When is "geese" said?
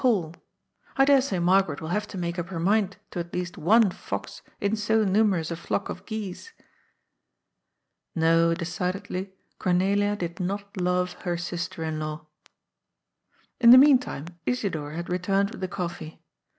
6.07-6.53